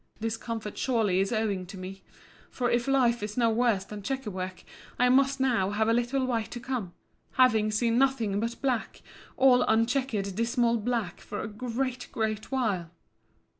This 0.19 0.35
comfort 0.35 0.79
surely 0.79 1.19
is 1.19 1.31
owing 1.31 1.67
to 1.67 1.77
me; 1.77 2.01
for 2.49 2.71
if 2.71 2.87
life 2.87 3.21
is 3.21 3.37
no 3.37 3.51
worse 3.51 3.85
than 3.85 4.01
chequer 4.01 4.31
work, 4.31 4.63
I 4.97 5.09
must 5.09 5.39
now 5.39 5.69
have 5.69 5.87
a 5.87 5.93
little 5.93 6.25
white 6.25 6.49
to 6.49 6.59
come, 6.59 6.93
having 7.33 7.69
seen 7.69 7.99
nothing 7.99 8.39
but 8.39 8.59
black, 8.63 9.03
all 9.37 9.61
unchequered 9.61 10.33
dismal 10.35 10.77
black, 10.77 11.19
for 11.21 11.41
a 11.43 11.47
great, 11.47 12.07
great 12.11 12.51
while. 12.51 12.89